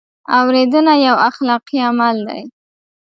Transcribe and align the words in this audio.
اورېدنه 0.37 0.93
یو 1.07 1.15
اخلاقي 1.29 1.77
عمل 1.89 2.15
دی. 2.27 2.41